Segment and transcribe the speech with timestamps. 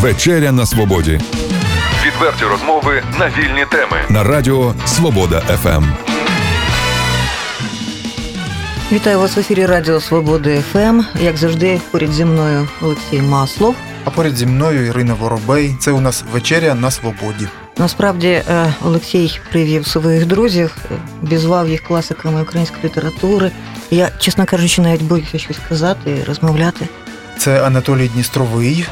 [0.00, 1.20] Вечеря на свободі.
[2.06, 3.96] Відверті розмови на вільні теми.
[4.08, 5.84] На радіо Свобода ФМ.
[8.92, 11.00] Вітаю вас в ефірі Радіо Свободи ФМ.
[11.20, 13.74] Як завжди, поряд зі мною Олексій Маслов.
[14.04, 15.76] А поряд зі мною Ірина Воробей.
[15.80, 17.48] Це у нас вечеря на свободі.
[17.78, 20.76] Насправді е, Олексій привів своїх друзів,
[21.22, 23.50] обізвав їх класиками української літератури.
[23.90, 26.88] Я, чесно кажучи, навіть боюся щось казати і розмовляти.
[27.38, 28.86] Це Анатолій Дністровий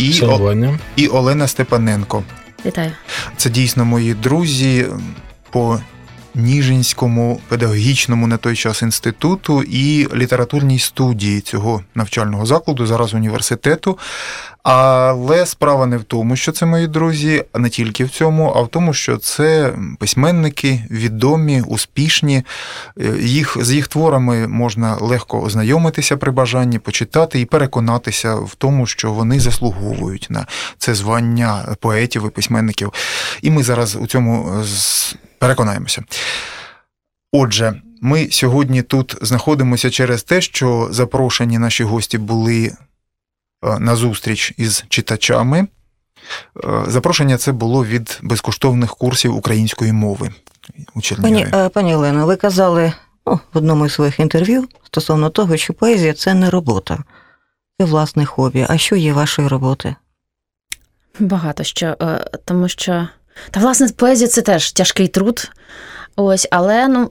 [0.00, 0.76] і, О...
[0.96, 2.22] і Олена Степаненко.
[2.66, 2.92] Вітаю.
[3.36, 4.86] Це дійсно мої друзі
[5.50, 5.80] по
[6.34, 13.98] Ніжинському педагогічному на той час інституту і літературній студії цього навчального закладу, зараз університету.
[14.62, 18.60] Але справа не в тому, що це мої друзі, а не тільки в цьому, а
[18.60, 22.42] в тому, що це письменники відомі, успішні.
[23.20, 29.12] Їх З їх творами можна легко ознайомитися при бажанні, почитати і переконатися в тому, що
[29.12, 30.46] вони заслуговують на
[30.78, 32.92] це звання поетів і письменників.
[33.42, 34.62] І ми зараз у цьому
[35.40, 36.04] переконаємося.
[37.32, 42.72] Отже, ми сьогодні тут знаходимося через те, що запрошені наші гості були
[43.64, 45.66] Е, на зустріч із читачами.
[46.64, 50.30] Е, запрошення це було від безкоштовних курсів української мови.
[50.94, 52.92] у Пані е, пані Олено, ви казали
[53.26, 56.98] ну, в одному із своїх інтерв'ю стосовно того, що поезія це не робота,
[57.80, 58.66] це власне хобі.
[58.68, 59.94] А що є вашої роботи?
[61.18, 61.96] Багато що,
[62.44, 63.08] тому що.
[63.50, 65.50] Та, власне, поезія це теж тяжкий труд.
[66.16, 67.10] Ось, але ну,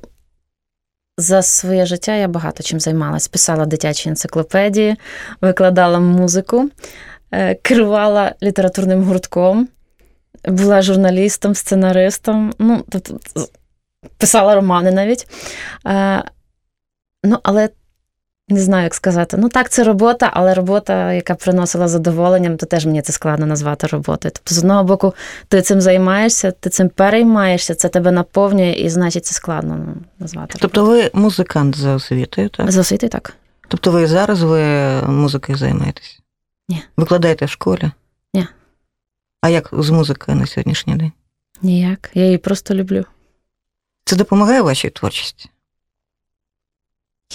[1.17, 3.27] за своє життя я багато чим займалась.
[3.27, 4.95] Писала дитячі енциклопедії,
[5.41, 6.69] викладала музику,
[7.31, 9.67] е, керувала літературним гуртком,
[10.45, 13.19] була журналістом, сценаристом, ну, тобто
[14.17, 15.27] писала романи навіть.
[15.87, 16.23] Е,
[17.23, 17.69] ну, але
[18.49, 19.37] не знаю, як сказати.
[19.37, 23.87] Ну так, це робота, але робота, яка приносила задоволенням, то теж мені це складно назвати
[23.87, 24.31] роботою.
[24.35, 25.13] Тобто, з одного боку,
[25.47, 30.57] ти цим займаєшся, ти цим переймаєшся, це тебе наповнює, і значить це складно ну, назвати.
[30.61, 32.71] Тобто, ви музикант за освітою, так?
[32.71, 33.33] За освітою, так.
[33.67, 34.61] Тобто, ви зараз ви
[35.01, 36.19] музикою займаєтесь?
[36.69, 36.83] Ні.
[36.97, 37.91] Викладаєте в школі?
[38.33, 38.47] Ні.
[39.41, 41.11] А як з музикою на сьогоднішній день?
[41.61, 42.09] Ніяк.
[42.13, 43.05] Я її просто люблю.
[44.05, 45.49] Це допомагає вашій творчості?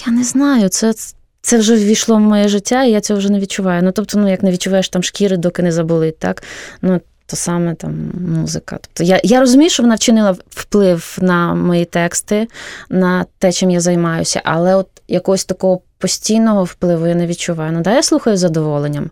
[0.05, 0.93] Я не знаю, це
[1.41, 3.83] це вже ввійшло в моє життя, і я цього вже не відчуваю.
[3.83, 6.43] Ну, тобто, ну, як не відчуваєш там шкіри, доки не заболить, так?
[6.81, 8.77] Ну, то саме там музика.
[8.81, 12.47] Тобто я я розумію, що вона вчинила вплив на мої тексти,
[12.89, 17.71] на те, чим я займаюся, але от якогось такого постійного впливу я не відчуваю.
[17.71, 19.09] Ну, да, я слухаю з задоволенням.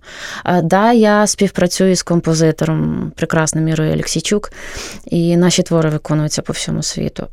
[0.64, 4.52] Да, я співпрацюю з композитором прекрасним Ірою Олексійчук,
[5.06, 7.28] і наші твори виконуються по всьому світу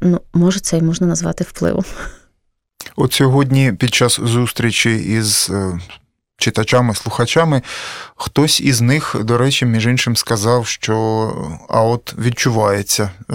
[0.00, 1.84] ну, може, це і можна назвати впливом.
[2.96, 5.80] От сьогодні, під час зустрічі із е,
[6.36, 7.62] читачами, слухачами,
[8.16, 10.96] хтось із них, до речі, між іншим, сказав, що
[11.68, 13.10] а от відчувається.
[13.30, 13.34] Е,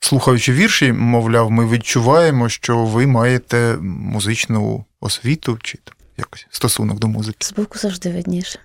[0.00, 5.78] слухаючи вірші, мовляв, ми відчуваємо, що ви маєте музичну освіту чи
[6.16, 7.46] якось стосунок до музики.
[7.46, 8.58] Збоку завжди видніше.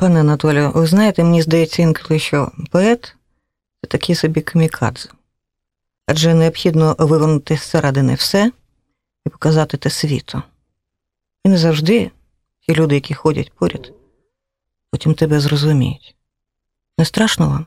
[0.00, 3.16] Пане Анатолію, ви знаєте, мені здається інколи, що поет
[3.80, 5.08] це такий собі камікадзе.
[6.06, 8.52] Адже необхідно вивернути зсередини все
[9.26, 10.42] і показати те світу.
[11.44, 12.10] І не завжди
[12.60, 13.92] ті люди, які ходять поряд,
[14.90, 16.16] потім тебе зрозуміють.
[16.98, 17.66] Не страшно вам?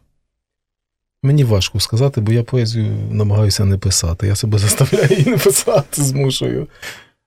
[1.23, 4.27] Мені важко сказати, бо я поезію намагаюся не писати.
[4.27, 6.67] Я себе заставляю її не писати, змушую.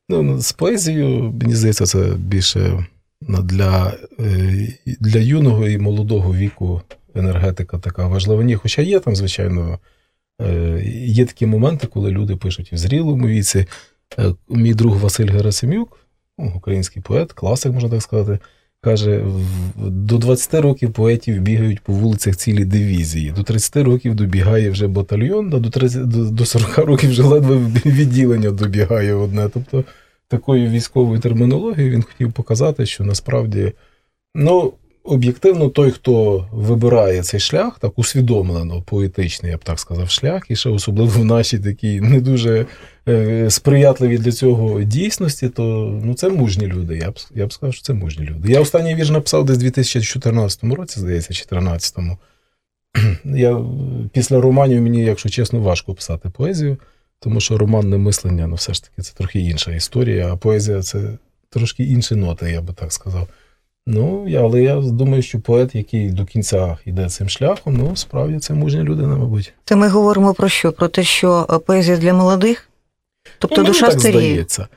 [0.08, 2.86] Ну, ну, З поезією, мені здається, це більше
[3.20, 6.82] для, е, для юного і молодого віку
[7.14, 8.44] енергетика така важлива.
[8.44, 9.78] Ні, Хоча є там, звичайно,
[10.40, 13.66] е, є такі моменти, коли люди пишуть в зрілому віці.
[14.18, 15.98] Е, мій друг Василь Герасимюк,
[16.38, 18.38] ну, український поет, класик, можна так сказати,
[18.80, 19.24] каже:
[19.76, 25.54] до 20 років поетів бігають по вулицях цілі дивізії, до 30 років добігає вже батальйон,
[25.54, 29.48] а до 30, до 40 років вже ледве відділення добігає одне.
[29.54, 29.84] Тобто
[30.28, 33.72] такою військовою термінологією він хотів показати, що насправді.
[34.34, 34.72] ну,
[35.04, 40.56] об'єктивно, той, хто вибирає цей шлях, так усвідомлено, поетичний, я б так сказав, шлях, і
[40.56, 42.66] ще особливо в нашій такій не дуже
[43.08, 45.62] е, сприятливій для цього дійсності, то
[46.04, 46.96] ну, це мужні люди.
[46.96, 48.52] Я б я б сказав, що це мужні люди.
[48.52, 52.18] Я останній вірш написав десь у 2014 році, здається, 2014-му.
[53.24, 53.60] Я
[54.12, 56.76] після романів мені, якщо чесно, важко писати поезію,
[57.20, 61.18] тому що романне мислення, ну все ж таки, це трохи інша історія, а поезія це
[61.50, 63.28] трошки інші ноти, я би так сказав.
[63.86, 68.38] Ну, я, але я думаю, що поет, який до кінця йде цим шляхом, ну справді
[68.38, 69.52] це мужня людина, мабуть.
[69.64, 70.72] Це ми говоримо про що?
[70.72, 72.68] Про те, що поезія для молодих?
[73.38, 74.20] Тобто ну, душа так старіє?
[74.20, 74.68] здається.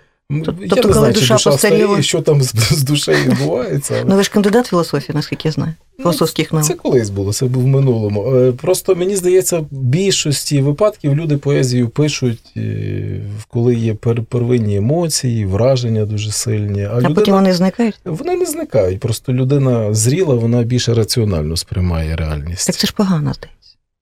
[0.45, 1.85] Тобто, я не коли знаю, чи душа душа постаріла?
[1.87, 3.93] старіє, що там з, з душею відбувається.
[3.97, 5.73] але- Ну ви ж кандидат філософії, наскільки я знаю.
[5.97, 6.65] Філософських наук.
[6.67, 8.35] Це колись було, це був в минулому.
[8.35, 13.93] Е, Просто мені здається, в більшості випадків люди поезію пишуть, е, коли є
[14.29, 16.83] первинні емоції, враження дуже сильні.
[16.83, 17.95] А, А потім вони зникають.
[18.05, 18.99] вони не зникають.
[18.99, 22.67] Просто людина зріла, вона більше раціонально сприймає реальність.
[22.67, 23.47] Так це ж погано здається.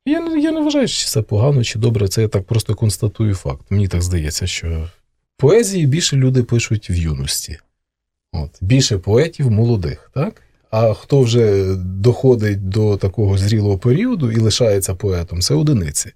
[0.06, 2.08] Я, не- я не вважаю, чи це погано чи добре.
[2.08, 3.62] Це я так просто констатую факт.
[3.70, 4.88] Мені так здається, що
[5.38, 7.60] поезії більше люди пишуть в юності.
[8.32, 8.50] От.
[8.62, 10.42] Більше поетів молодих, так?
[10.72, 16.12] А хто вже доходить до такого зрілого періоду і лишається поетом, це одиниці.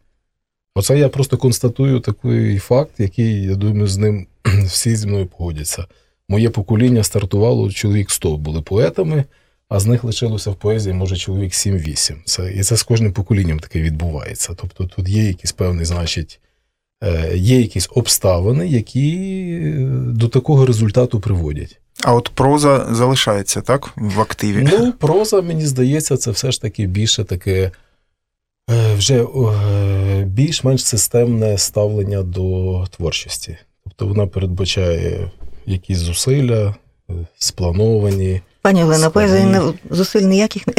[0.75, 4.27] Оце я просто констатую такий факт, який, я думаю, з ним
[4.65, 5.85] всі зі мною погодяться.
[6.29, 9.23] Моє покоління стартувало, чоловік 100 були поетами,
[9.69, 12.15] а з них лишилося в поезії, може, чоловік 7-8.
[12.25, 14.53] Це, і це з кожним поколінням таке відбувається.
[14.55, 16.39] Тобто тут є якісь певний, значить,
[17.35, 19.17] є якісь обставини, які
[19.63, 21.79] е, до такого результату приводять.
[22.03, 23.89] А от проза залишається, так?
[23.95, 24.67] В активі.
[24.71, 27.71] Ну, проза, мені здається, це все ж таки більше таке
[28.71, 33.57] е, вже е, більш-менш системне ставлення до творчості.
[33.83, 35.31] Тобто вона передбачає
[35.65, 36.75] якісь зусилля,
[37.09, 38.41] е, сплановані.
[38.61, 39.57] Пані Олена, поезії
[39.89, 40.73] зусиль ніяких не,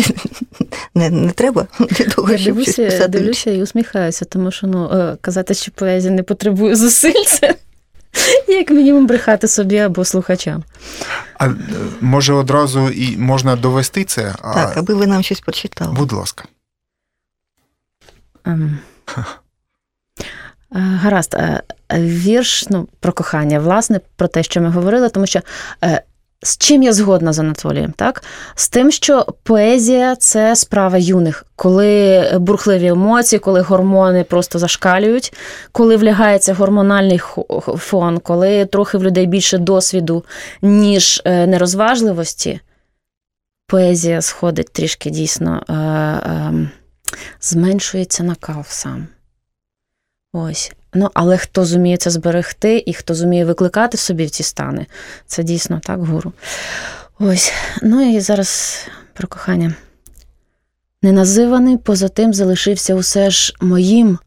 [0.95, 3.09] не, не треба для того, Я щоб щось дивлюся, писати.
[3.09, 7.55] дивлюся і усміхаюся, тому що ну, е, казати, що поезія не потребує зусиль, це
[8.49, 10.65] як мінімум брехати собі або слухачам.
[11.39, 11.55] А е,
[12.01, 14.35] може одразу і можна довести це?
[14.43, 15.95] А, Так, аби ви нам щось прочитали.
[15.95, 16.45] Будь ласка.
[18.47, 18.57] Е,
[20.73, 21.37] Гаразд,
[21.95, 25.41] вірш ну, про кохання, власне, про те, що ми говорили, тому що
[26.43, 28.23] з чим я згодна з Анатолієм, так?
[28.55, 35.33] З тим, що поезія це справа юних, коли бурхливі емоції, коли гормони просто зашкалюють,
[35.73, 37.21] коли влягається гормональний
[37.77, 40.25] фон, коли трохи в людей більше досвіду,
[40.63, 42.61] ніж е, нерозважливості,
[43.67, 45.63] поезія сходить трішки дійсно.
[45.69, 46.71] Е, е,
[47.41, 49.09] зменшується накал сам.
[50.33, 50.73] Ось.
[50.95, 54.87] Ну, але хто зуміє це зберегти і хто зуміє викликати собі в ці стани,
[55.27, 56.33] це дійсно так, гуру.
[57.19, 57.53] Ось.
[57.83, 58.79] Ну і зараз
[59.15, 59.75] про кохання.
[61.03, 64.19] Неназиваний поза тим залишився усе ж моїм.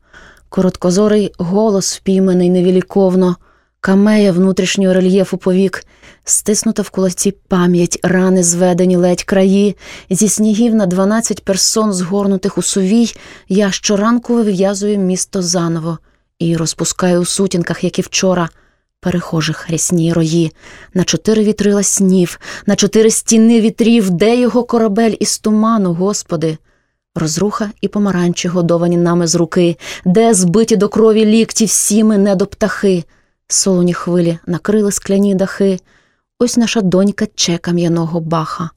[0.50, 3.36] Короткозорий голос, впійманий невіліковно,
[3.80, 5.86] камея внутрішнього рельєфу повік,
[6.24, 9.78] стиснута в кулаці пам'ять, рани зведені ледь краї,
[10.10, 13.14] зі снігів на дванадцять персон, згорнутих у сувій,
[13.50, 15.98] я щоранку вив'язую місто заново
[16.44, 18.50] і розпускаю у сутінках, як і вчора,
[19.00, 20.52] перехожих рясні рої,
[20.94, 26.58] на чотири вітрила снів, на чотири стіни вітрів, де його корабель із туману, Господи.
[27.16, 32.36] Розруха і помаранчі годовані нами з руки, де збиті до крові лікті всі ми не
[32.36, 33.04] до птахи,
[33.48, 35.80] солоні хвилі накрили скляні дахи,
[36.40, 38.70] ось наша донька че кам'яного баха.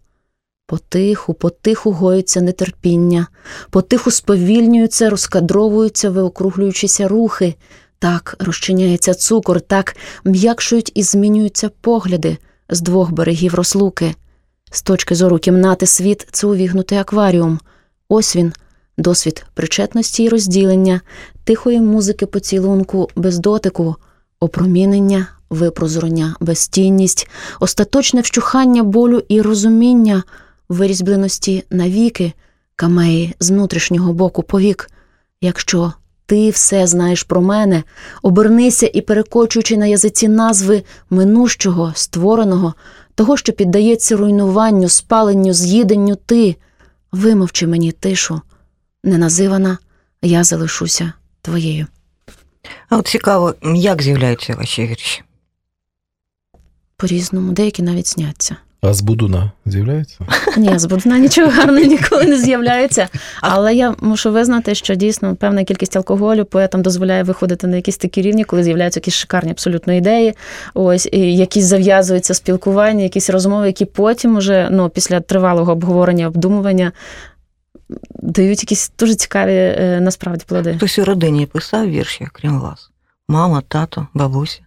[0.68, 3.26] Потиху, потиху гоються нетерпіння,
[3.70, 7.54] потиху сповільнюються, розкадровуються, виокруглюючися рухи,
[7.98, 14.14] так розчиняється цукор, так м'якшують і змінюються погляди з двох берегів розлуки.
[14.70, 17.60] З точки зору кімнати світ це увігнутий акваріум.
[18.08, 18.52] Ось він,
[18.98, 21.00] досвід причетності і розділення,
[21.44, 23.96] тихої музики поцілунку без дотику,
[24.40, 27.28] опромінення, випрозрення, безтінність,
[27.60, 30.22] остаточне вщухання болю і розуміння,
[30.68, 32.32] вирізбленості навіки,
[32.76, 34.90] камеї з внутрішнього боку повік.
[35.40, 35.92] Якщо
[36.26, 37.82] ти все знаєш про мене,
[38.22, 42.74] обернися і, перекочуючи на язиці назви минущого, створеного,
[43.14, 46.56] того, що піддається руйнуванню, спаленню, з'їденню ти,
[47.12, 48.40] вимовчи мені тишу,
[49.04, 49.78] неназивана,
[50.22, 51.86] я залишуся твоєю.
[52.88, 55.22] А от цікаво, як з'являються ваші вірші?
[56.96, 58.56] По-різному, деякі навіть сняться.
[58.80, 60.18] А з Будуна з'являється?
[60.56, 63.08] Ні, з Будна нічого гарного ніколи не з'являється.
[63.40, 68.22] Але я мушу визнати, що дійсно певна кількість алкоголю поетам дозволяє виходити на якісь такі
[68.22, 70.34] рівні, коли з'являються якісь шикарні абсолютно ідеї.
[70.74, 76.92] Ось і якісь зав'язуються спілкування, якісь розмови, які потім уже ну, після тривалого обговорення, обдумування
[78.10, 80.74] дають якісь дуже цікаві е, насправді плоди.
[80.76, 82.90] Хтось у родині писав вірші, крім вас?
[83.28, 84.65] Мама, тато, бабуся.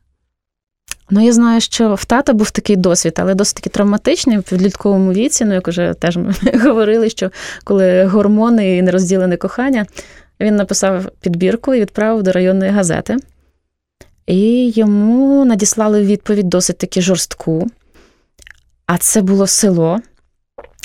[1.11, 5.13] Ну, я знаю, що в тата був такий досвід, але досить таки травматичний в підлітковому
[5.13, 5.45] віці.
[5.45, 7.31] Ну, як уже теж ми говорили, що
[7.63, 9.85] коли гормони і нерозділене кохання,
[10.39, 13.17] він написав підбірку і відправив до районної газети.
[14.27, 17.67] І йому надіслали відповідь досить таки жорстку.
[18.85, 19.99] А це було село.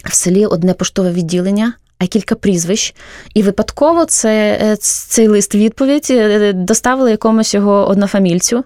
[0.05, 2.95] В селі одне поштове відділення, а кілька прізвищ.
[3.35, 8.65] І випадково це, е, цей лист відповідь е, доставили якомусь його однофамільцю.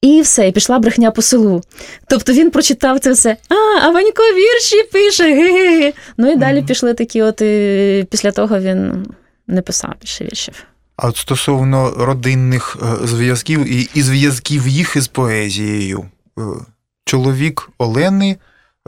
[0.00, 1.62] І все, і пішла брехня по селу.
[2.08, 3.36] Тобто він прочитав це все.
[3.48, 5.34] А, а Ванько вірші пише.
[5.34, 5.92] ге-ге-ге».
[6.16, 9.06] Ну і далі пішли такі, от і після того він
[9.46, 10.64] не писав більше віршів.
[10.96, 16.04] А от стосовно родинних е, зв'язків і, і зв'язків їх із поезією.
[16.38, 16.42] Е,
[17.04, 18.36] Чоловік Олени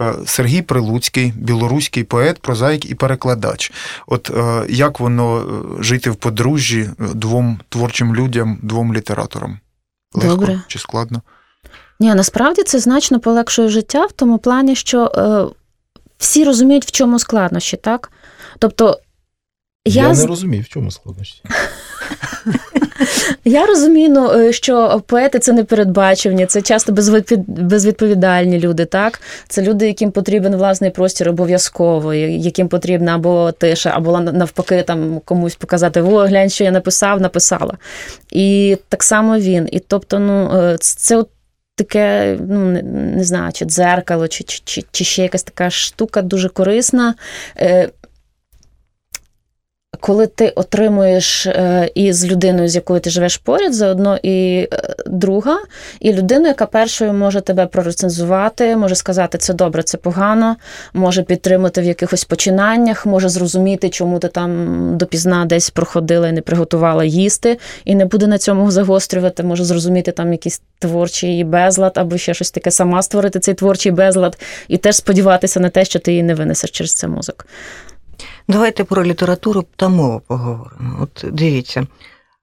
[0.01, 3.73] е, Сергій Прилуцький, білоруський поет, прозаїк і перекладач.
[4.07, 9.59] От е, як воно е, жити в подружжі е, двом творчим людям, двом літераторам?
[10.15, 10.61] Легко Добре.
[10.67, 11.23] чи складно?
[12.01, 15.55] Ні, насправді це значно полегшує життя в тому плані, що е,
[16.19, 18.11] всі розуміють, в чому складнощі, так?
[18.59, 18.99] Тобто,
[19.85, 21.43] Я, я, не з- розумію, в чому складнощі.
[23.45, 26.93] я розумію, ну, е, що поети це непередбачувані, це часто
[27.47, 29.21] безвідповідальні люди, так?
[29.49, 35.55] Це люди, яким потрібен власний простір обов'язково, яким потрібна або тиша, або навпаки, там комусь
[35.55, 37.75] показати: о, глянь, що я написав, написала.
[38.31, 39.69] І так само він.
[39.73, 41.29] І тобто, ну, е, це от
[41.75, 42.83] таке, ну не,
[43.17, 47.15] не знаю, чи дзеркало, чи, чи, чи ще якась така штука дуже корисна.
[47.57, 47.89] Е,
[50.01, 55.59] коли ти отримуєш е, із людиною, з якою ти живеш поряд, заодно і е, друга,
[56.01, 60.57] і людину, яка першою може тебе прорецензувати, може сказати, це добре, це погано,
[60.95, 66.41] може підтримати в якихось починаннях, може зрозуміти, чому ти там допізна десь проходила і не
[66.41, 72.19] приготувала їсти, і не буде на цьому загострювати, може зрозуміти там якийсь творчий безлад, або
[72.19, 76.11] ще щось таке сама створити цей творчий безлад, і теж сподіватися на те, що ти
[76.11, 77.47] її не винесеш через це мозок.
[78.51, 80.99] Давайте про літературу та мову поговоримо.
[81.01, 81.87] От дивіться,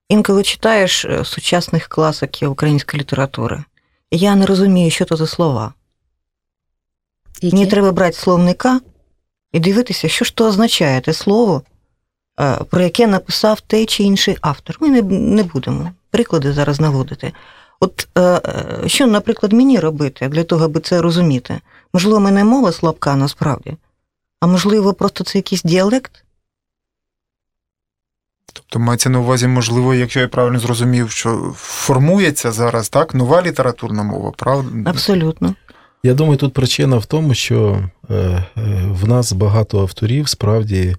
[0.09, 3.63] інколи читаєш е, сучасних класиків української літератури.
[4.11, 5.73] Я не розумію, що це за слова.
[7.41, 7.55] Які?
[7.55, 8.79] Мені треба брати словника
[9.51, 11.61] і дивитися, що ж то означає те слово,
[12.39, 14.77] е, про яке написав той чи інший автор.
[14.79, 17.33] Ми не, не будемо приклади зараз наводити.
[17.79, 18.41] От е,
[18.85, 21.59] що, наприклад, мені робити для того, аби це розуміти?
[21.93, 23.77] Можливо, мене мова слабка насправді,
[24.39, 26.23] а можливо, просто це якийсь діалект?
[28.53, 34.03] Тобто мається на увазі, можливо, якщо я правильно зрозумів, що формується зараз так нова літературна
[34.03, 34.89] мова, правда?
[34.89, 35.55] Абсолютно.
[36.03, 38.45] Я думаю, тут причина в тому, що е, е,
[38.91, 40.95] в нас багато авторів справді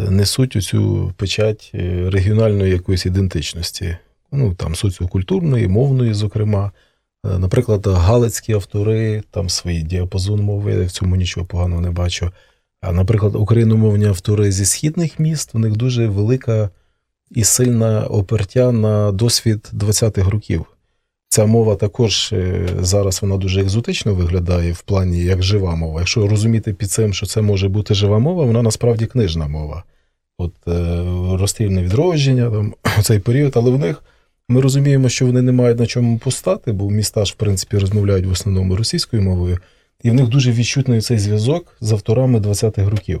[0.00, 1.70] е, несуть оцю печать
[2.06, 3.96] регіональної якоїсь ідентичності,
[4.32, 6.72] ну там соціокультурної, мовної, зокрема.
[7.24, 12.30] Наприклад, галицькі автори, там свій діапазон мови, я в цьому нічого поганого не бачу.
[12.80, 16.70] А, наприклад, україномовні автори зі східних міст, у них дуже велика
[17.30, 20.64] і сильна опертя на досвід 20-х років.
[21.28, 26.00] Ця мова також е, зараз вона дуже екзотично виглядає в плані як жива мова.
[26.00, 29.84] Якщо розуміти під цим, що це може бути жива мова, вона насправді книжна мова.
[30.38, 31.04] От е,
[31.38, 34.02] розстрільне відродження, там цей період, але в них
[34.48, 38.26] ми розуміємо, що вони не мають на чому постати, бо міста ж, в принципі, розмовляють
[38.26, 39.58] в основному російською мовою,
[40.02, 43.20] і в них дуже відчутний цей зв'язок з авторами 20-х років.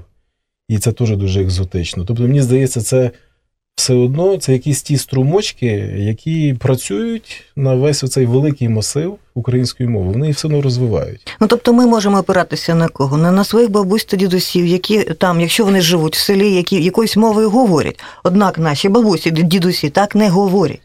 [0.68, 2.04] І це теж дуже екзотично.
[2.04, 3.10] Тобто, мені здається, це
[3.80, 10.12] все одно це якісь ті струмочки, які працюють на весь оцей великий масив української мови.
[10.12, 11.36] Вони все одно розвивають.
[11.40, 13.16] Ну, тобто ми можемо опиратися на кого?
[13.16, 17.16] На, на своїх бабусь та дідусів, які там, якщо вони живуть в селі, які якоюсь
[17.16, 18.00] мовою говорять.
[18.24, 20.80] Однак наші бабусі, дідусі так не говорять.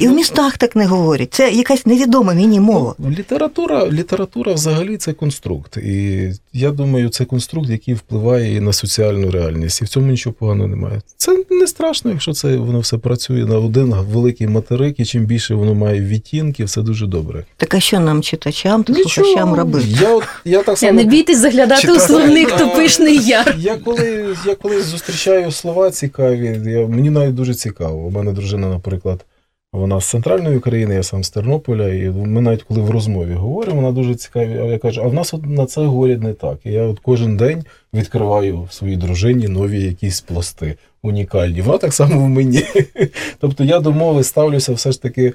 [0.00, 1.34] І в містах так не говорять.
[1.34, 2.94] Це якась невідома мені мова.
[2.98, 5.76] Ну, література, література взагалі це конструкт.
[5.76, 9.82] І я думаю, це конструкт, який впливає і на соціальну реальність.
[9.82, 11.00] І в цьому нічого поганого немає.
[11.16, 15.54] Це не страшно, якщо це воно все працює на один великий материк, і чим більше
[15.54, 17.44] воно має відтінків, це дуже добре.
[17.56, 19.86] Так а що нам, читачам та слухачам робити?
[20.00, 23.56] Я, от, я так Я само не бійтесь заглядати у словник А, тупишний яр.
[23.58, 28.06] Я коли, я коли зустрічаю слова цікаві, я, мені навіть дуже цікаво.
[28.06, 29.24] У мене дружина, наприклад,
[29.72, 33.76] вона з центральної України, я сам з Тернополя, і ми навіть коли в розмові говоримо,
[33.76, 34.58] вона дуже цікаві.
[34.58, 36.58] А я кажу, а в нас от на це говорять не так.
[36.64, 41.60] І я от кожен день відкриваю в своїй дружині нові якісь пласти унікальні.
[41.60, 42.62] Вона так само в мені.
[43.40, 45.32] Тобто я до мови ставлюся все ж таки.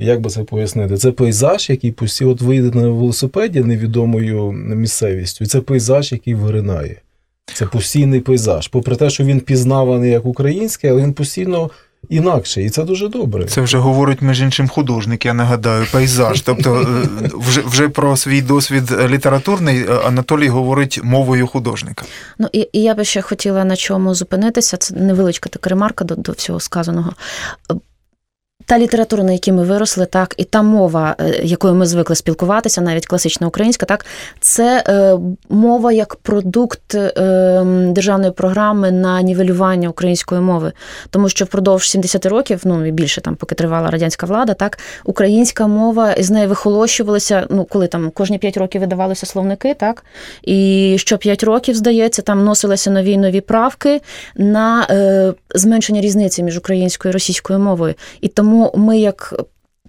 [0.00, 0.96] Як би це пояснити?
[0.96, 7.00] Це пейзаж, який постійно от вийде на велосипеді невідомою місцевістю, це пейзаж, який виринає.
[7.54, 8.68] Це постійний пейзаж.
[8.68, 11.70] Попри те, що він пізнаваний як український, але він постійно
[12.08, 13.44] інакший, і це дуже добре.
[13.44, 16.40] Це вже говорить між іншим художник, я нагадаю, пейзаж.
[16.40, 22.04] Тобто, е, вже, вже про свій досвід літературний е, Анатолій говорить мовою художника.
[22.38, 24.76] Ну і, і я би ще хотіла на чому зупинитися.
[24.76, 27.12] Це невеличка така ремарка до, до всього сказаного.
[28.66, 32.80] Та література, на якій ми виросли, так, і та мова, е, якою ми звикли спілкуватися,
[32.80, 34.06] навіть класична українська, так,
[34.40, 37.10] це е, мова як продукт е,
[37.88, 40.72] державної програми на нівелювання української мови.
[41.10, 45.66] Тому що впродовж 70 років, ну і більше там, поки тривала радянська влада, так, українська
[45.66, 50.04] мова з нею вихолощувалася, ну, коли там кожні 5 років видавалися словники, так,
[50.42, 54.00] і що 5 років, здається, там носилися нові нові правки
[54.36, 57.94] на е, зменшення різниці між українською і російською мовою.
[58.20, 59.34] І тому ми, як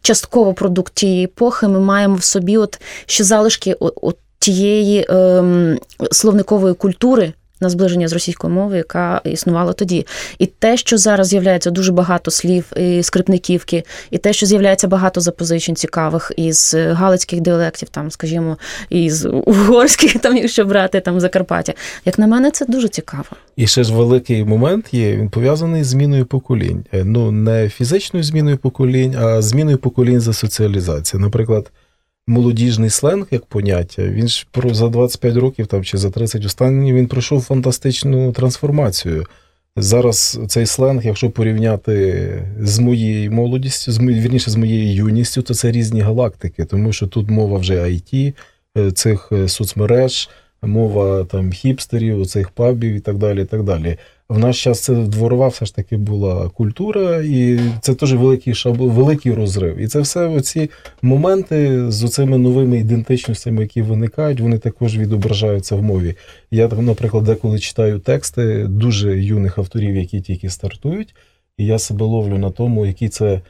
[0.02, 5.80] частково продукт тієї епохи, ми маємо в собі от ще залишки от тієї ем,
[6.12, 10.08] словникової культури, на зближення з російською мовою, яка існувала тоді.
[10.40, 15.22] І те, що зараз з'являється дуже багато слів і скрипниківки, і те, що з'являється багато
[15.22, 18.58] запозичень цікавих із галицьких діалектів, там, скажімо,
[18.90, 21.74] із угорських, там, якщо брати там Закарпаття.
[22.06, 23.26] Як на мене, це дуже цікаво.
[23.56, 26.86] І ще ж великий момент є, він пов'язаний з зміною поколінь.
[26.94, 31.20] Е, ну, не фізичною зміною поколінь, а зміною поколінь за соціалізацію.
[31.20, 31.72] Наприклад
[32.30, 36.94] молодіжний сленг як поняття, він ж про за 25 років там чи за 30 останні
[36.94, 39.26] він пройшов фантастичну трансформацію.
[39.76, 42.30] Зараз цей сленг, якщо порівняти
[42.62, 47.30] з моєю молодістю, з вірніше з моєю юністю, то це різні галактики, тому що тут
[47.30, 48.34] мова вже IT,
[48.78, 50.30] е, цих е, соцмереж,
[50.62, 53.42] мова там хіпстерів, цих пабів і так далі.
[53.42, 53.98] і так далі.
[54.30, 58.78] В наш час це дворова все ж таки була культура, і це теж великий шаб...
[58.78, 59.78] великий розрив.
[59.78, 60.70] І це все оці
[61.02, 66.16] моменти з оцими новими ідентичностями, які виникають, вони також відображаються в мові.
[66.52, 71.16] Я, там, наприклад, деколи читаю тексти дуже юних авторів, які тільки стартують,
[71.58, 73.42] і я себе ловлю на тому, які це.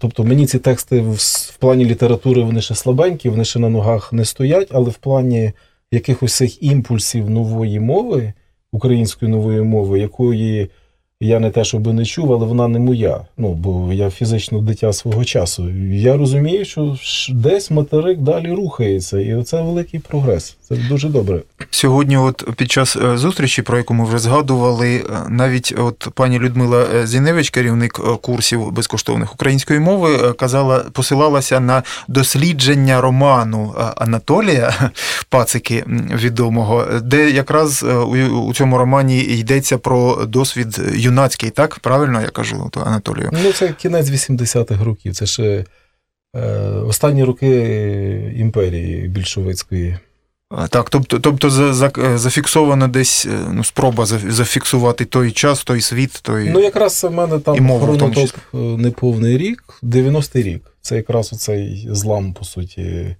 [0.00, 4.24] Тобто мені ці тексти в плані літератури вони ще слабенькі, вони ще на ногах не
[4.24, 5.52] стоять, але в плані
[5.92, 8.32] якихось цих імпульсів нової мови
[8.72, 10.70] української нової мови, якої
[11.22, 13.20] я не те, щоб не чув, але вона не моя.
[13.38, 15.70] Ну, бо я фізично дитя свого часу.
[15.92, 16.96] Я розумію, що
[17.28, 20.56] десь материк далі рухається, і це великий прогрес.
[20.68, 21.40] Це дуже добре.
[21.70, 26.38] Сьогодні, от під час е, зустрічі, про яку ми вже згадували, е, навіть от пані
[26.38, 34.90] Людмила е, Зіневич, керівник курсів безкоштовних української мови, казала, посилалася на дослідження роману Анатолія
[35.28, 35.84] Пацики
[36.22, 37.84] відомого, де якраз
[38.46, 40.80] у цьому романі йдеться про досвід
[41.12, 43.30] юнацький, так правильно я кажу, Анатолію?
[43.32, 45.14] Ну це кінець 80-х років.
[45.14, 45.64] Це ще
[46.86, 49.98] останні роки імперії більшовицької.
[50.70, 51.50] Так, тобто тобто
[52.18, 56.50] зафіксовано десь е, ну, спроба зафіксувати той час, той світ, той.
[56.50, 60.62] Ну, якраз у мене там хронотоп е, неповний рік, 90-й рік.
[60.80, 63.16] Це якраз оцей злам, по суті, е,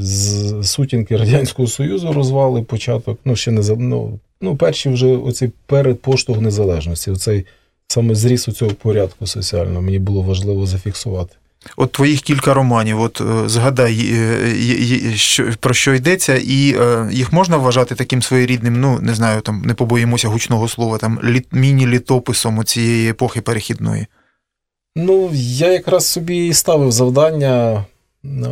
[0.00, 3.18] з сутінки Радянського Союзу розвали початок.
[3.24, 7.10] Ну, ще не ну, ну, перші вже оці передпоштовх незалежності.
[7.10, 7.46] Оцей
[7.88, 11.34] саме зріс у цього порядку соціального мені було важливо зафіксувати.
[11.76, 17.32] От твоїх кілька романів, от е, згадай, е, що, про що йдеться, і е, їх
[17.32, 21.20] можна вважати таким своєрідним, ну не знаю, там не побоїмося гучного слова, там
[21.52, 24.06] міні-літописом цієї епохи перехідної.
[24.96, 27.84] Ну, я якраз собі і ставив завдання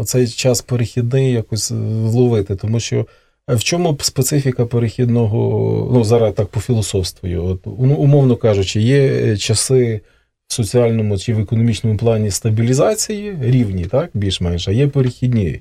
[0.04, 3.06] цей час перехідний якось вловити, тому що
[3.48, 10.00] в чому специфіка перехідного, ну зараз так по філософствую, от, умовно кажучи, є часи
[10.48, 15.61] в соціальному чи в економічному плані стабілізації рівні, так, більш-менш, а є перехідні.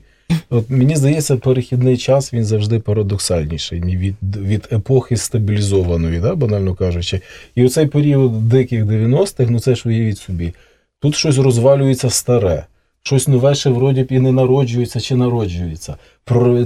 [0.49, 7.21] От Мені здається, перехідний час він завжди парадоксальніший від від епохи стабілізованої, да, банально кажучи.
[7.55, 10.53] І оцей період диких 90-х, ну це ж уявіть собі,
[10.99, 12.65] тут щось розвалюється старе
[13.03, 15.95] щось нове ще вроді б і не народжується чи народжується.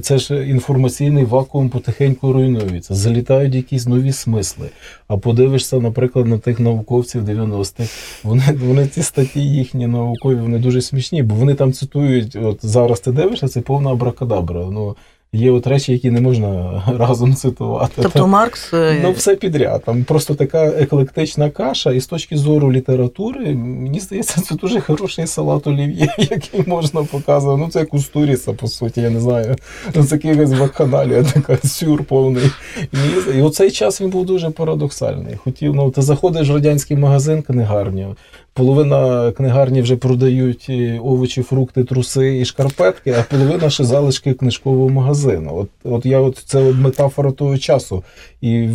[0.01, 4.69] Це ж інформаційний вакуум потихеньку руйнується, залітають якісь нові смисли.
[5.07, 10.81] А подивишся, наприклад, на тих науковців 90-х, вони вони ці статті їхні наукові, вони дуже
[10.81, 14.65] смішні, бо вони там цитують, от зараз ти дивишся, це повна абракадабра.
[14.71, 14.95] Ну,
[15.35, 17.93] Є от речі, які не можна разом цитувати.
[17.95, 18.73] Тобто там, Маркс.
[18.73, 19.83] Е, ну, все підряд.
[19.85, 25.27] Там просто така еклектична каша, і з точки зору літератури, мені здається, це дуже хороший
[25.27, 27.61] салат олів'є, який можна показувати.
[27.61, 29.55] Ну, це як Устуріса, по суті, я не знаю.
[29.95, 32.51] Ну, Це якась вакханалія, така сюр повний.
[32.81, 35.35] І, і оцей час він був дуже парадоксальний.
[35.35, 38.07] Хотів, ну, ти заходиш в радянський магазин книгарні,
[38.55, 40.69] Половина книгарні вже продають
[41.03, 45.57] овочі, фрукти, труси і шкарпетки, а половина ще залишки книжкового магазину.
[45.57, 48.03] От от я от це от метафора того часу.
[48.41, 48.69] І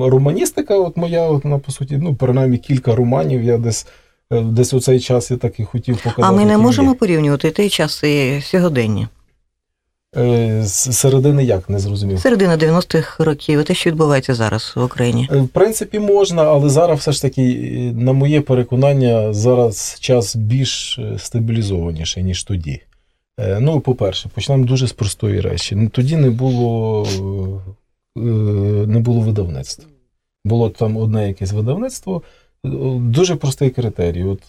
[0.00, 3.42] романістика, от моя, от вона по суті, ну принаймні кілька романів.
[3.42, 3.86] Я десь
[4.32, 6.22] е, десь у цей час я так і хотів показати.
[6.22, 9.08] А ми не можемо порівнювати той час і сьогодення.
[10.16, 12.20] Е, з середини як не зрозумів?
[12.20, 15.28] Середина 90-х років, те, що відбувається зараз в Україні.
[15.32, 20.36] Е, В принципі, можна, але зараз все ж таки, е, на моє переконання, зараз час
[20.36, 22.80] більш стабілізованіший, ніж тоді.
[23.60, 25.76] Ну, по-перше, почнемо дуже з простої речі.
[25.76, 27.06] Ну, Тоді не було,
[28.86, 29.84] не було видавництва.
[30.44, 32.22] Було там одне якесь видавництво.
[32.64, 34.24] Дуже простий критерій.
[34.24, 34.40] От,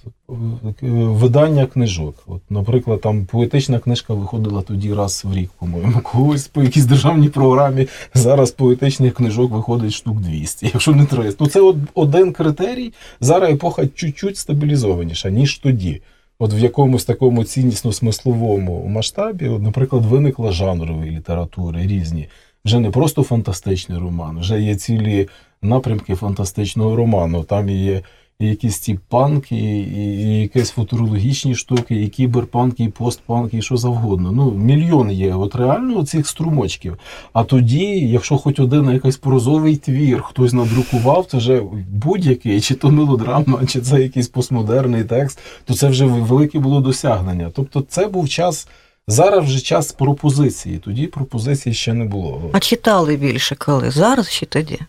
[0.82, 2.24] видання книжок.
[2.28, 7.30] От, наприклад, там поетична книжка виходила тоді раз в рік, по-моєму, когось по якійсь державній
[7.30, 7.88] програмі.
[8.14, 11.44] Зараз поетичних книжок виходить штук 200, якщо не 300.
[11.44, 12.94] Ну, це от один критерій.
[13.22, 16.02] Зараз епоха чуть-чуть стабілізованіша, ніж тоді.
[16.40, 22.28] От в якомусь такому ціннісно-смисловому масштабі, от, наприклад, виникла жанрові літератури різні.
[22.66, 25.28] Вже не просто фантастичний роман, вже є цілі
[25.64, 27.44] напрямки фантастичного роману.
[27.44, 28.02] Там є
[28.40, 34.32] і якісь ці панки, і якісь футурологічні штуки, і кіберпанк, і постпанк, і що завгодно.
[34.32, 35.34] Ну, мільйон є.
[35.34, 36.98] От реально цих струмочків.
[37.34, 42.92] А тоді, якщо хоч один якийсь прозовий твір хтось надрукував, це вже будь-який, чи то
[42.92, 47.52] мелодрама, чи це якийсь постмодерний текст, то це вже велике було досягнення.
[47.56, 48.68] Тобто, це був час.
[49.08, 50.78] Зараз вже час пропозиції.
[50.78, 52.50] Тоді пропозиції ще не було.
[52.54, 53.92] А читали більше коли?
[53.92, 54.80] Зараз чи тоді?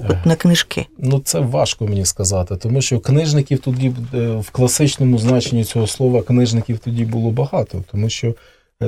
[0.00, 0.86] Попит на книжки.
[0.98, 6.22] Ну, це важко мені сказати, тому що книжників тоді е, в класичному значенні цього слова
[6.22, 8.34] книжників тоді було багато, тому що
[8.82, 8.86] е,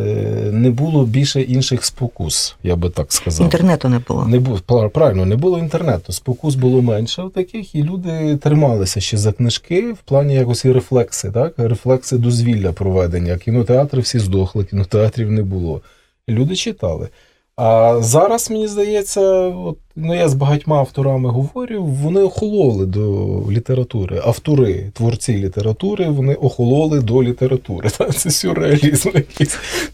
[0.53, 3.45] не було більше інших спокус, я би так сказав.
[3.45, 4.27] Інтернету не було.
[4.27, 6.13] Не було правильно, не було інтернету.
[6.13, 11.31] Спокус було менше таких, і люди трималися ще за книжки в плані якось і рефлекси,
[11.31, 11.55] так?
[11.57, 13.39] Рефлекси дозвілля проведення.
[13.39, 15.81] Кінотеатри всі здохли, кінотеатрів не було.
[16.29, 17.09] Люди читали.
[17.57, 23.03] А зараз, мені здається, от, ну я з багатьма авторами говорю, вони охололи до
[23.51, 24.21] літератури.
[24.25, 27.91] Автори, творці літератури, вони охололи до літератури.
[28.17, 29.11] Це сюрреалізм.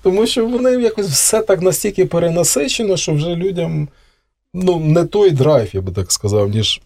[0.02, 3.88] Тому що вони якось все так настільки перенасичено, що вже людям
[4.54, 6.80] ну, не той драйв, я би так сказав, ніж.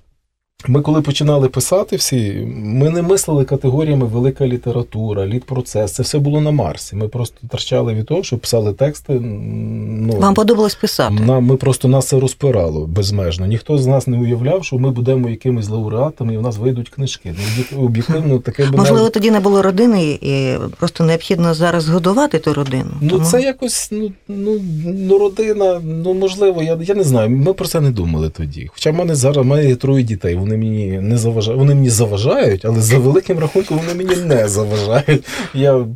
[0.68, 5.92] Ми, коли починали писати всі, ми не мислили категоріями велика література, літпроцес.
[5.92, 6.96] Це все було на Марсі.
[6.96, 9.12] Ми просто торчали від того, що писали тексти.
[9.12, 11.14] Ну, Вам подобалось писати?
[11.14, 13.46] нам, ми просто нас це розпирало безмежно.
[13.46, 17.34] Ніхто з нас не уявляв, що ми будемо якимись лауреатами, і в нас вийдуть книжки.
[17.72, 22.38] Ну, об'єктивно, таке би Можливо, навіть- тоді не було родини, і просто необхідно зараз годувати
[22.38, 22.90] ту родину.
[23.00, 27.52] Ну, Тому- це якось, ну, ну, ну, родина, ну, можливо, я, я не знаю, ми
[27.52, 28.68] про це не думали тоді.
[28.72, 31.90] Хоча в мене зараз в мене є троє дітей, вони мені не заважають, вони мені
[31.90, 35.24] заважають, але за великим рахунком вони мені не заважають.
[35.54, 35.86] Я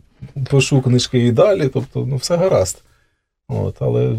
[0.51, 2.83] пишу книжки і далі, тобто, ну, все гаразд.
[3.49, 4.17] От, але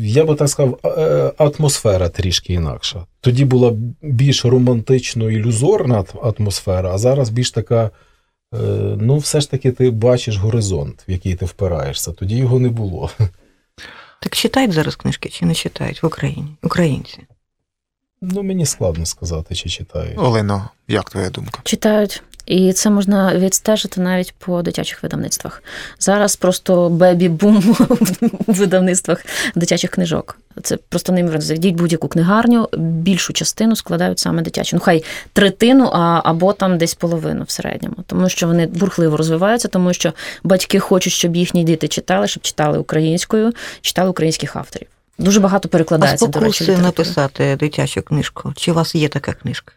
[0.00, 3.06] я би так сказав, е, атмосфера трішки інакша.
[3.20, 7.90] Тоді була більш романтично ілюзорна атмосфера, а зараз більш така.
[8.54, 8.58] е,
[9.00, 12.12] Ну, все ж таки, ти бачиш горизонт, в який ти впираєшся.
[12.12, 13.10] Тоді його не було.
[14.22, 16.46] Так читають зараз книжки чи не читають в Україні?
[16.62, 17.18] Українці.
[18.22, 20.18] Ну, мені складно сказати, чи читають.
[20.18, 21.60] Олено, як твоя думка?
[21.64, 22.22] Читають.
[22.46, 25.62] І це можна відстежити навіть по дитячих видавництвах.
[25.98, 27.76] Зараз просто бебі-бум
[28.46, 29.24] у видавництвах
[29.54, 30.38] дитячих книжок.
[30.62, 31.42] Це просто неймовірно.
[31.42, 34.76] Зайдіть будь-яку книгарню, більшу частину складають саме дитячі.
[34.76, 37.96] Ну, хай третину, а, або там десь половину в середньому.
[38.06, 40.12] Тому що вони бурхливо розвиваються, тому що
[40.44, 44.88] батьки хочуть, щоб їхні діти читали, щоб читали українською, читали українських авторів.
[45.18, 46.86] Дуже багато А перекладається, до речі, спокуси літератури.
[46.86, 48.52] написати дитячу книжку.
[48.56, 49.72] Чи у вас є така книжка?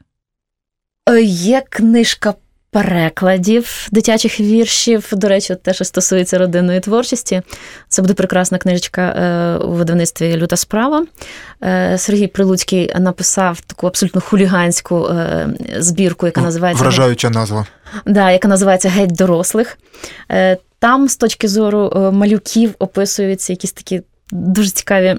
[1.10, 2.34] Е, Є книжка
[2.72, 5.08] перекладів дитячих віршів.
[5.12, 7.42] До речі, те, що стосується родинної творчості.
[7.88, 11.06] Це буде прекрасна книжечка е, у видавництві Люта справа.
[11.64, 15.10] Е, Сергій Прилуцький написав таку абсолютно хуліганську
[15.78, 17.66] збірку, яка називається Вражаюча назва.
[18.06, 19.78] Да, яка називається Геть дорослих.
[20.80, 25.18] Там, з точки зору малюків, описуються якісь такі дуже цікаві.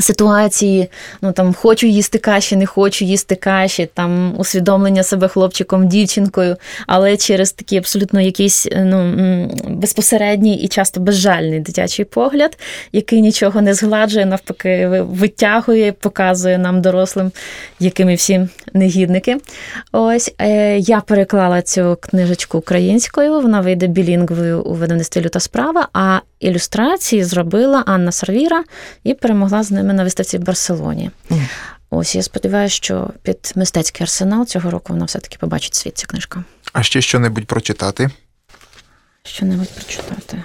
[0.00, 0.88] Ситуації,
[1.22, 7.16] ну там хочу їсти каші, не хочу їсти каші, там усвідомлення себе хлопчиком, дівчинкою, але
[7.16, 12.58] через такий абсолютно якийсь ну, безпосередній і часто безжальний дитячий погляд,
[12.92, 17.32] який нічого не згладжує, навпаки, витягує, показує нам дорослим,
[17.80, 19.36] якими всі негідники.
[19.92, 25.88] Ось е, я переклала цю книжечку українською, вона вийде білінгвою у видавництві люта справа.
[25.92, 28.64] А ілюстрації зробила Анна Сарвіра
[29.04, 31.10] і перемогла з ними на виставці в Барселоні.
[31.90, 36.44] Ось я сподіваюся, що під мистецький арсенал цього року вона все-таки побачить світ ця книжка.
[36.72, 38.10] А ще що-небудь прочитати?
[39.22, 40.42] Що-небудь прочитати.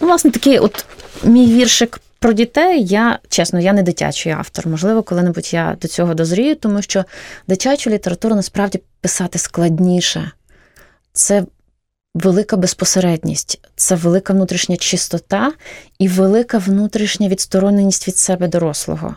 [0.00, 0.84] Ну, власне, такий от
[1.24, 2.84] мій віршик про дітей.
[2.84, 4.68] Я чесно, я не дитячий автор.
[4.68, 7.04] Можливо, коли-небудь я до цього дозрію, тому що
[7.48, 10.32] дитячу літературу насправді писати складніше.
[11.12, 11.44] Це
[12.14, 15.52] велика безпосередність, це велика внутрішня чистота
[15.98, 19.16] і велика внутрішня відстороненість від себе дорослого.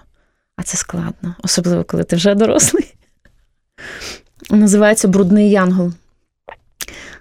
[0.55, 2.93] А це складно, особливо коли ти вже дорослий.
[4.49, 5.91] Називається Брудний Янгол.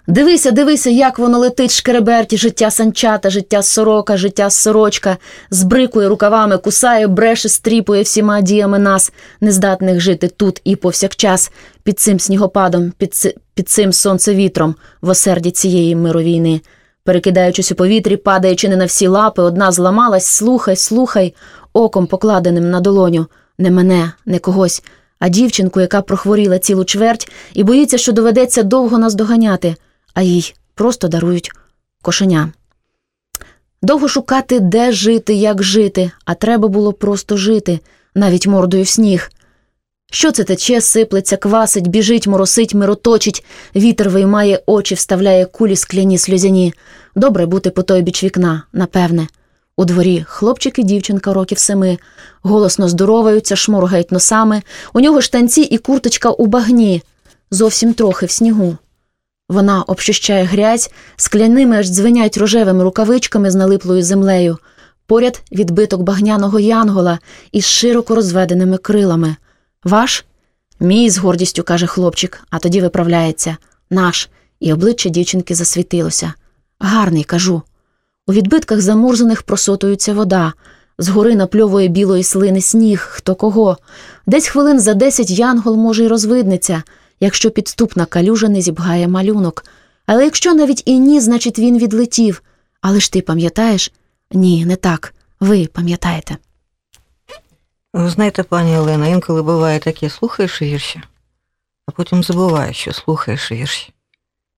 [0.07, 5.17] Дивися, дивися, як воно летить шкереберті, життя санчата, життя сорока, життя сорочка,
[5.49, 11.51] збрикує рукавами, кусає, бреше, стріпує всіма діями нас, нездатних жити тут і повсякчас,
[11.83, 16.61] під цим снігопадом, під, під цим сонцевітром, в осерді цієї мировійни.
[17.03, 21.35] Перекидаючись у повітрі, падаючи не на всі лапи, одна зламалась, слухай, слухай,
[21.73, 23.27] оком покладеним на долоню.
[23.57, 24.83] Не мене, не когось,
[25.19, 29.75] а дівчинку, яка прохворіла цілу чверть і боїться, що доведеться довго нас доганяти,
[30.15, 31.51] а їй просто дарують
[32.01, 32.51] кошеня.
[33.81, 37.79] Довго шукати, де жити, як жити, а треба було просто жити,
[38.15, 39.31] навіть мордою в сніг.
[40.11, 46.73] Що це тече, сиплеться, квасить, біжить, моросить, мироточить, вітер виймає очі, вставляє кулі скляні сльозяні.
[47.15, 49.27] Добре бути по той біч вікна, напевне.
[49.77, 51.97] У дворі хлопчик і дівчинка років семи,
[52.41, 54.61] голосно здороваються, шморгають носами,
[54.93, 57.01] у нього штанці і курточка у багні,
[57.51, 58.77] зовсім трохи в снігу.
[59.49, 64.57] Вона общущає грязь, скляними аж дзвенять рожевими рукавичками з налиплою землею,
[65.05, 67.19] поряд відбиток багняного янгола
[67.51, 69.35] із широко розведеними крилами.
[69.83, 70.25] Ваш?
[70.79, 73.57] Мій, з гордістю каже хлопчик, а тоді виправляється.
[73.89, 74.29] Наш.
[74.59, 76.33] І обличчя дівчинки засвітилося.
[76.79, 77.61] Гарний, кажу.
[78.27, 80.53] У відбитках замурзаних просотується вода,
[80.97, 83.77] згори напльовує білої слини сніг, хто кого.
[84.27, 86.83] Десь хвилин за десять янгол може й розвиднеться,
[87.19, 89.65] якщо підступна калюжа не зібгає малюнок.
[90.05, 92.43] Але якщо навіть і ні, значить він відлетів.
[92.81, 93.91] Але ж ти пам'ятаєш?
[94.31, 95.13] Ні, не так.
[95.39, 96.37] Ви пам'ятаєте.
[97.93, 101.01] Ви знаєте, пані Олена, інколи буває таке, слухаєш вірші,
[101.87, 103.93] а потім забуваєш, що слухаєш вірші.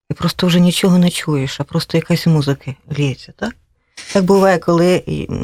[0.10, 3.56] І просто вже нічого не чуєш, а просто якась музика лється, так?
[4.14, 5.04] Так буває, коли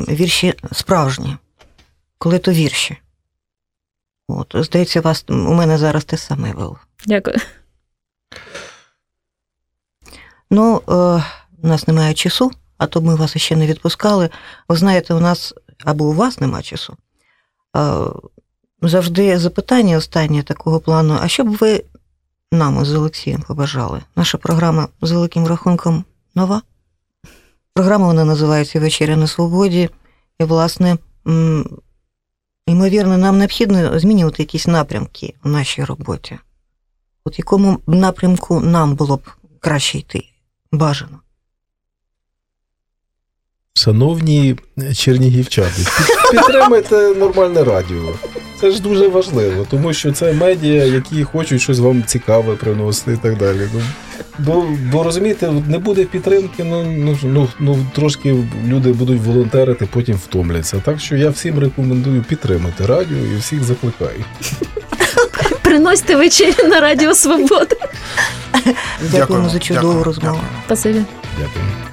[0.09, 1.37] вірші справжні,
[2.17, 2.97] коли то вірші.
[4.27, 6.79] От, здається, вас у мене зараз те саме було.
[7.05, 7.37] Дякую.
[10.49, 10.93] Ну, е,
[11.63, 14.29] у нас немає часу, а то ми вас ще не відпускали.
[14.69, 15.53] Ви знаєте, у нас
[15.85, 16.97] або у вас немає часу.
[17.77, 18.05] Е,
[18.81, 21.83] завжди запитання останнє такого плану: а що б ви
[22.51, 24.01] нам з Олексієм побажали?
[24.15, 26.05] Наша програма з великим рахунком
[26.35, 26.61] нова.
[27.73, 29.89] Програма вона називається Вечеря на свободі.
[30.39, 30.97] І, власне,
[32.67, 36.39] ймовірно, нам необхідно змінювати якісь напрямки в нашій роботі.
[37.25, 39.21] От якому напрямку нам було б
[39.59, 40.23] краще йти?
[40.71, 41.19] Бажано.
[43.75, 44.55] Шановні
[44.95, 45.85] чернігівчани,
[46.31, 48.13] підтримайте нормальне радіо.
[48.61, 53.17] Це ж дуже важливо, тому що це медіа, які хочуть щось вам цікаве приносити і
[53.17, 53.69] так далі.
[54.39, 58.35] Бо бо розумієте, не буде підтримки, ну ну, ну, ну трошки
[58.67, 60.81] люди будуть волонтерити, потім втомляться.
[60.85, 64.25] Так що я всім рекомендую підтримати радіо і всіх закликаю.
[65.61, 67.75] Приносьте вечері на Радіо Свобода.
[69.11, 70.39] Дякуємо за чудову розмову.
[70.65, 71.01] Спасибі.
[71.39, 71.92] Дякую.